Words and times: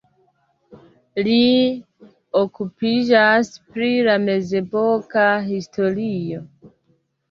Li 1.27 1.35
okupiĝas 2.41 3.55
pri 3.77 3.95
la 4.11 4.19
mezepoka 4.27 5.31
historio. 5.55 6.47